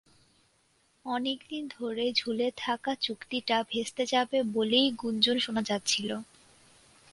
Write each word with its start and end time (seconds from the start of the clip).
অনেক 1.05 1.39
দিন 1.49 1.63
ধরে 1.77 2.05
ঝুলে 2.13 2.47
থাকা 2.57 2.91
চুক্তিটা 3.01 3.57
ভেস্তে 3.71 4.03
যাবে 4.05 4.37
বলেই 4.53 4.87
গুঞ্জন 5.01 5.37
শোনা 5.39 5.61
যাচ্ছিল। 5.61 6.09